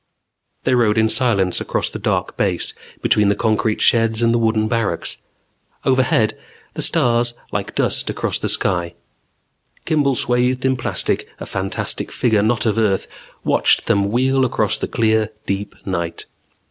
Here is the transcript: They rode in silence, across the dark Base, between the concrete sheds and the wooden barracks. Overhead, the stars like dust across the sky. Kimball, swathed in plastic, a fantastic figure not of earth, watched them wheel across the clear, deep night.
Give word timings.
They 0.63 0.73
rode 0.73 0.97
in 0.97 1.09
silence, 1.09 1.61
across 1.61 1.91
the 1.91 1.99
dark 1.99 2.35
Base, 2.35 2.73
between 3.03 3.27
the 3.27 3.35
concrete 3.35 3.81
sheds 3.81 4.23
and 4.23 4.33
the 4.33 4.39
wooden 4.39 4.67
barracks. 4.67 5.17
Overhead, 5.85 6.35
the 6.73 6.81
stars 6.81 7.35
like 7.51 7.75
dust 7.75 8.09
across 8.09 8.39
the 8.39 8.49
sky. 8.49 8.95
Kimball, 9.85 10.15
swathed 10.15 10.65
in 10.65 10.75
plastic, 10.75 11.29
a 11.39 11.45
fantastic 11.45 12.11
figure 12.11 12.41
not 12.41 12.65
of 12.65 12.79
earth, 12.79 13.05
watched 13.43 13.85
them 13.85 14.09
wheel 14.09 14.43
across 14.43 14.79
the 14.79 14.87
clear, 14.87 15.29
deep 15.45 15.75
night. 15.85 16.25